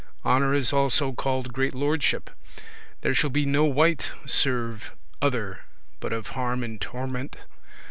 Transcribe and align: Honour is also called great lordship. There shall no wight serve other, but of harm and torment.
Honour 0.25 0.55
is 0.55 0.73
also 0.73 1.11
called 1.13 1.53
great 1.53 1.75
lordship. 1.75 2.31
There 3.01 3.13
shall 3.13 3.29
no 3.29 3.65
wight 3.65 4.09
serve 4.25 4.93
other, 5.21 5.59
but 5.99 6.11
of 6.11 6.29
harm 6.29 6.63
and 6.63 6.81
torment. 6.81 7.35